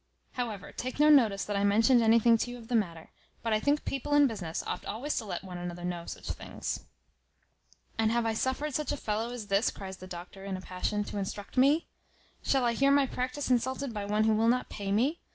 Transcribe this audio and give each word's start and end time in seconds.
However, 0.31 0.71
take 0.71 0.99
no 0.99 1.09
notice 1.09 1.45
that 1.45 1.55
I 1.55 1.63
mentioned 1.63 2.01
anything 2.01 2.35
to 2.39 2.49
you 2.49 2.57
of 2.57 2.69
the 2.69 2.75
matter; 2.75 3.11
but 3.43 3.53
I 3.53 3.59
think 3.59 3.85
people 3.85 4.15
in 4.15 4.25
business 4.25 4.63
oft 4.65 4.83
always 4.83 5.15
to 5.19 5.25
let 5.25 5.43
one 5.43 5.59
another 5.59 5.85
know 5.85 6.07
such 6.07 6.27
things." 6.31 6.85
"And 7.99 8.11
have 8.11 8.25
I 8.25 8.33
suffered 8.33 8.73
such 8.73 8.91
a 8.91 8.97
fellow 8.97 9.29
as 9.31 9.45
this," 9.45 9.69
cries 9.69 9.97
the 9.97 10.07
doctor, 10.07 10.43
in 10.43 10.57
a 10.57 10.61
passion, 10.61 11.03
"to 11.03 11.19
instruct 11.19 11.55
me? 11.55 11.85
Shall 12.41 12.65
I 12.65 12.73
hear 12.73 12.89
my 12.89 13.05
practice 13.05 13.51
insulted 13.51 13.93
by 13.93 14.05
one 14.05 14.23
who 14.23 14.33
will 14.33 14.47
not 14.49 14.69
pay 14.69 14.91
me? 14.91 15.19